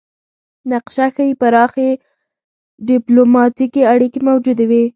نقشه 0.71 1.05
ښيي 1.15 1.31
پراخې 1.41 1.89
ډیپلوماتیکې 2.87 3.81
اړیکې 3.93 4.19
موجودې 4.27 4.65
وې 4.69 4.83